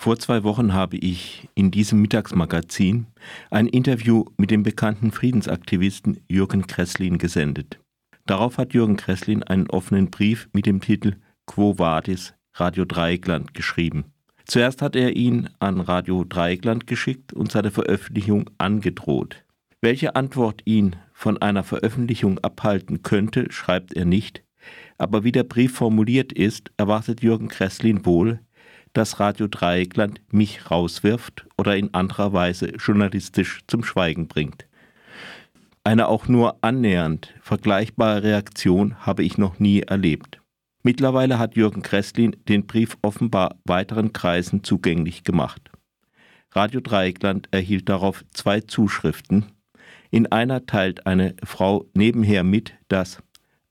[0.00, 3.04] Vor zwei Wochen habe ich in diesem Mittagsmagazin
[3.50, 7.78] ein Interview mit dem bekannten Friedensaktivisten Jürgen Kresslin gesendet.
[8.24, 14.06] Darauf hat Jürgen Kresslin einen offenen Brief mit dem Titel Quo Vadis Radio Dreieckland geschrieben.
[14.46, 19.44] Zuerst hat er ihn an Radio Dreieckland geschickt und seine Veröffentlichung angedroht.
[19.82, 24.42] Welche Antwort ihn von einer Veröffentlichung abhalten könnte, schreibt er nicht,
[24.96, 28.40] aber wie der Brief formuliert ist, erwartet Jürgen Kresslin wohl,
[28.92, 34.66] dass Radio Dreieckland mich rauswirft oder in anderer Weise journalistisch zum Schweigen bringt.
[35.84, 40.40] Eine auch nur annähernd vergleichbare Reaktion habe ich noch nie erlebt.
[40.82, 45.70] Mittlerweile hat Jürgen Kresslin den Brief offenbar weiteren Kreisen zugänglich gemacht.
[46.52, 49.46] Radio Dreieckland erhielt darauf zwei Zuschriften.
[50.10, 53.22] In einer teilt eine Frau nebenher mit, dass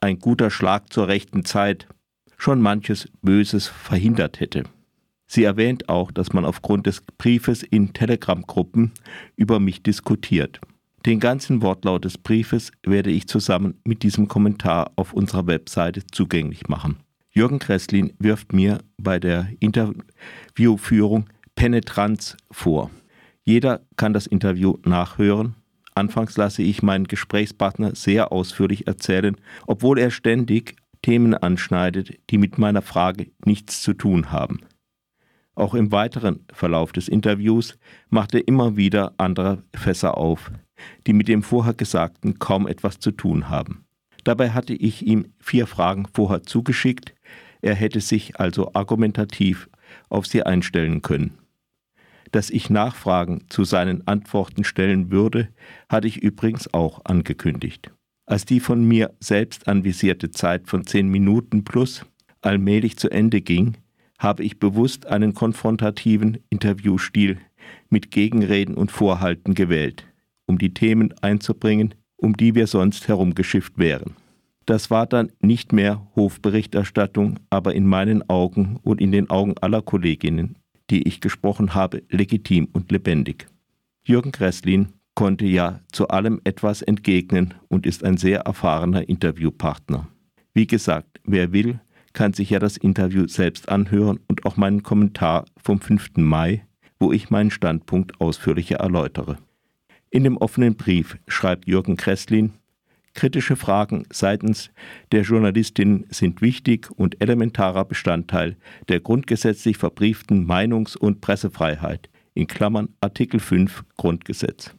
[0.00, 1.88] ein guter Schlag zur rechten Zeit
[2.36, 4.64] schon manches Böses verhindert hätte.
[5.28, 8.92] Sie erwähnt auch, dass man aufgrund des Briefes in Telegram-Gruppen
[9.36, 10.60] über mich diskutiert.
[11.04, 16.68] Den ganzen Wortlaut des Briefes werde ich zusammen mit diesem Kommentar auf unserer Webseite zugänglich
[16.68, 16.96] machen.
[17.30, 22.90] Jürgen Kresslin wirft mir bei der Interviewführung Penetranz vor.
[23.44, 25.54] Jeder kann das Interview nachhören.
[25.94, 32.58] Anfangs lasse ich meinen Gesprächspartner sehr ausführlich erzählen, obwohl er ständig Themen anschneidet, die mit
[32.58, 34.60] meiner Frage nichts zu tun haben.
[35.58, 40.52] Auch im weiteren Verlauf des Interviews macht er immer wieder andere Fässer auf,
[41.04, 43.84] die mit dem vorher Gesagten kaum etwas zu tun haben.
[44.22, 47.12] Dabei hatte ich ihm vier Fragen vorher zugeschickt,
[47.60, 49.68] er hätte sich also argumentativ
[50.10, 51.38] auf sie einstellen können.
[52.30, 55.48] Dass ich Nachfragen zu seinen Antworten stellen würde,
[55.88, 57.90] hatte ich übrigens auch angekündigt.
[58.26, 62.06] Als die von mir selbst anvisierte Zeit von zehn Minuten plus
[62.42, 63.76] allmählich zu Ende ging,
[64.18, 67.38] habe ich bewusst einen konfrontativen Interviewstil
[67.88, 70.04] mit Gegenreden und Vorhalten gewählt,
[70.46, 74.16] um die Themen einzubringen, um die wir sonst herumgeschifft wären.
[74.66, 79.80] Das war dann nicht mehr Hofberichterstattung, aber in meinen Augen und in den Augen aller
[79.80, 80.56] Kolleginnen,
[80.90, 83.46] die ich gesprochen habe, legitim und lebendig.
[84.04, 90.08] Jürgen Kresslin konnte ja zu allem etwas entgegnen und ist ein sehr erfahrener Interviewpartner.
[90.54, 91.80] Wie gesagt, wer will,
[92.12, 96.16] kann sich ja das Interview selbst anhören und auch meinen Kommentar vom 5.
[96.16, 96.64] Mai,
[96.98, 99.38] wo ich meinen Standpunkt ausführlicher erläutere.
[100.10, 102.52] In dem offenen Brief schreibt Jürgen Kresslin,
[103.14, 104.70] kritische Fragen seitens
[105.12, 108.56] der Journalistin sind wichtig und elementarer Bestandteil
[108.88, 114.77] der grundgesetzlich verbrieften Meinungs- und Pressefreiheit, in Klammern Artikel 5 Grundgesetz.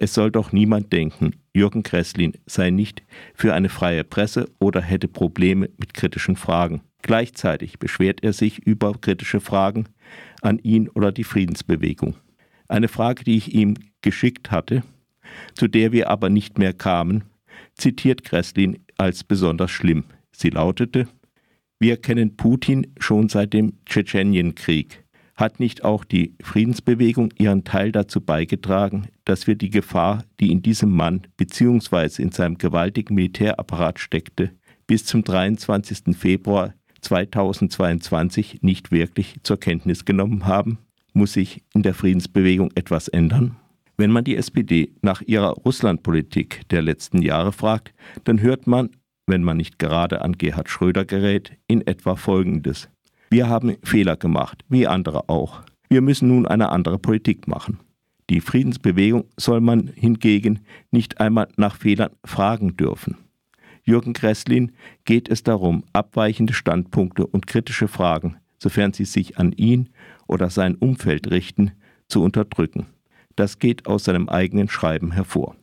[0.00, 3.02] Es soll doch niemand denken, Jürgen Kresslin sei nicht
[3.34, 6.82] für eine freie Presse oder hätte Probleme mit kritischen Fragen.
[7.02, 9.88] Gleichzeitig beschwert er sich über kritische Fragen
[10.40, 12.14] an ihn oder die Friedensbewegung.
[12.68, 14.84] Eine Frage, die ich ihm geschickt hatte,
[15.54, 17.24] zu der wir aber nicht mehr kamen,
[17.74, 20.04] zitiert Kresslin als besonders schlimm.
[20.30, 21.08] Sie lautete,
[21.80, 25.04] wir kennen Putin schon seit dem Tschetschenienkrieg.
[25.38, 30.62] Hat nicht auch die Friedensbewegung ihren Teil dazu beigetragen, dass wir die Gefahr, die in
[30.62, 32.20] diesem Mann bzw.
[32.20, 34.50] in seinem gewaltigen Militärapparat steckte,
[34.88, 36.16] bis zum 23.
[36.16, 40.78] Februar 2022 nicht wirklich zur Kenntnis genommen haben?
[41.12, 43.54] Muss sich in der Friedensbewegung etwas ändern?
[43.96, 47.94] Wenn man die SPD nach ihrer Russlandpolitik der letzten Jahre fragt,
[48.24, 48.90] dann hört man,
[49.28, 52.88] wenn man nicht gerade an Gerhard Schröder gerät, in etwa Folgendes.
[53.30, 55.62] Wir haben Fehler gemacht, wie andere auch.
[55.90, 57.78] Wir müssen nun eine andere Politik machen.
[58.30, 63.16] Die Friedensbewegung soll man hingegen nicht einmal nach Fehlern fragen dürfen.
[63.84, 64.72] Jürgen Kresslin
[65.06, 69.88] geht es darum, abweichende Standpunkte und kritische Fragen, sofern sie sich an ihn
[70.26, 71.72] oder sein Umfeld richten,
[72.06, 72.86] zu unterdrücken.
[73.34, 75.56] Das geht aus seinem eigenen Schreiben hervor.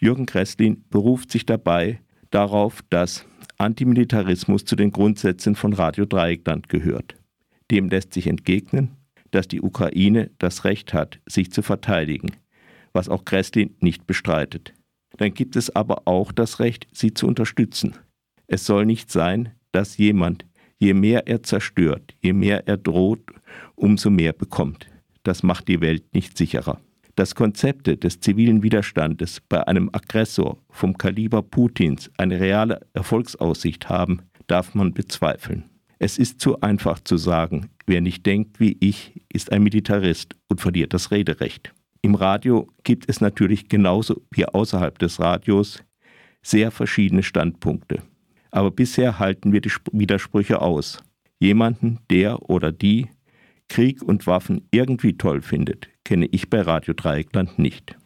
[0.00, 3.26] Jürgen Kresslin beruft sich dabei darauf, dass
[3.62, 7.16] Antimilitarismus zu den Grundsätzen von Radio Dreieckland gehört.
[7.70, 8.90] Dem lässt sich entgegnen,
[9.30, 12.32] dass die Ukraine das Recht hat, sich zu verteidigen,
[12.92, 14.74] was auch Kreslin nicht bestreitet.
[15.16, 17.94] Dann gibt es aber auch das Recht, sie zu unterstützen.
[18.46, 20.44] Es soll nicht sein, dass jemand,
[20.78, 23.22] je mehr er zerstört, je mehr er droht,
[23.76, 24.88] umso mehr bekommt.
[25.22, 26.80] Das macht die Welt nicht sicherer.
[27.14, 34.22] Dass Konzepte des zivilen Widerstandes bei einem Aggressor vom Kaliber Putins eine reale Erfolgsaussicht haben,
[34.46, 35.64] darf man bezweifeln.
[35.98, 40.60] Es ist zu einfach zu sagen, wer nicht denkt wie ich, ist ein Militarist und
[40.60, 41.72] verliert das Rederecht.
[42.00, 45.84] Im Radio gibt es natürlich genauso wie außerhalb des Radios
[46.42, 48.02] sehr verschiedene Standpunkte.
[48.50, 51.04] Aber bisher halten wir die Widersprüche aus.
[51.38, 53.08] Jemanden, der oder die
[53.68, 57.96] Krieg und Waffen irgendwie toll findet, kenne ich bei Radio Dreieckland nicht.